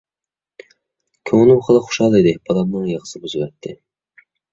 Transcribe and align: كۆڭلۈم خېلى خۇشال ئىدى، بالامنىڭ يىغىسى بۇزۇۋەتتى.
كۆڭلۈم 1.29 1.61
خېلى 1.67 1.81
خۇشال 1.89 2.17
ئىدى، 2.21 2.33
بالامنىڭ 2.47 2.87
يىغىسى 2.93 3.21
بۇزۇۋەتتى. 3.27 3.75